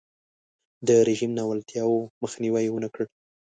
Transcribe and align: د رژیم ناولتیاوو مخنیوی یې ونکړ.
د 0.87 0.89
رژیم 1.07 1.31
ناولتیاوو 1.39 2.09
مخنیوی 2.21 2.63
یې 2.65 2.71
ونکړ. 2.73 3.03